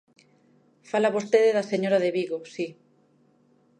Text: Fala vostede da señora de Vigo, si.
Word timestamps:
Fala 0.89 1.13
vostede 1.17 1.55
da 1.57 1.69
señora 1.71 2.01
de 2.03 2.13
Vigo, 2.17 2.39
si. 2.53 2.67